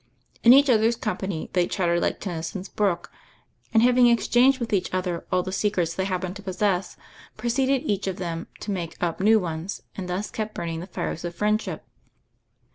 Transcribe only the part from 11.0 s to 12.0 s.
of friendship.